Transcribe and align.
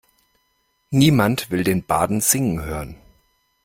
Niemand 0.89 1.51
will 1.51 1.63
den 1.63 1.83
Barden 1.85 2.21
singen 2.21 2.65
hören. 2.65 2.97